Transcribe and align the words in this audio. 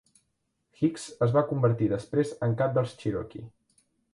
Hicks 0.79 1.03
es 1.25 1.35
va 1.35 1.45
convertir 1.51 1.91
després 1.91 2.33
en 2.49 2.57
cap 2.63 2.75
dels 2.79 2.99
Cherokee. 3.05 3.47